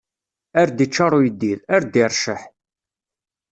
Ar 0.59 0.67
d 0.69 0.79
iččaṛ 0.85 1.11
uyeddid, 1.17 1.59
ar 1.75 1.81
d 1.85 1.93
iṛecceḥ. 2.01 2.41